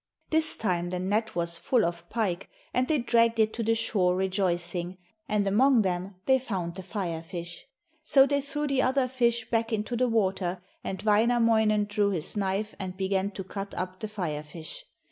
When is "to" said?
3.53-3.61, 13.29-13.43